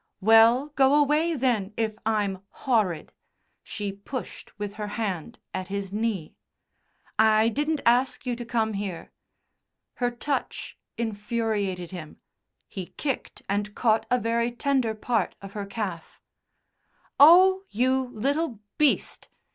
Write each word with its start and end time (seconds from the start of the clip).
"Well, 0.19 0.69
go 0.69 0.95
away, 0.95 1.35
then, 1.35 1.75
if 1.77 1.95
I'm 2.07 2.41
horrid," 2.65 3.13
she 3.61 3.91
pushed 3.91 4.57
with 4.57 4.73
her 4.81 4.87
hand 4.97 5.37
at 5.53 5.67
his 5.67 5.93
knee. 5.93 6.33
"I 7.19 7.49
didn't 7.49 7.81
ask 7.85 8.25
you 8.25 8.35
to 8.37 8.43
come 8.43 8.73
here." 8.73 9.11
Her 9.97 10.09
touch 10.09 10.75
infuriated 10.97 11.91
him; 11.91 12.19
he 12.67 12.87
kicked 12.97 13.43
and 13.47 13.75
caught 13.75 14.07
a 14.09 14.17
very 14.17 14.51
tender 14.51 14.95
part 14.95 15.35
of 15.39 15.51
her 15.53 15.67
calf. 15.67 16.19
"Oh! 17.19 17.61
You 17.69 18.09
little 18.11 18.59
beast!" 18.79 19.29